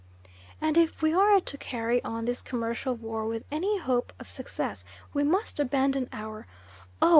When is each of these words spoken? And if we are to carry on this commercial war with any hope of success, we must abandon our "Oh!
And 0.59 0.79
if 0.79 1.03
we 1.03 1.13
are 1.13 1.39
to 1.39 1.57
carry 1.59 2.03
on 2.03 2.25
this 2.25 2.41
commercial 2.41 2.95
war 2.95 3.27
with 3.27 3.43
any 3.51 3.77
hope 3.77 4.11
of 4.19 4.31
success, 4.31 4.83
we 5.13 5.21
must 5.23 5.59
abandon 5.59 6.09
our 6.11 6.47
"Oh! 6.99 7.09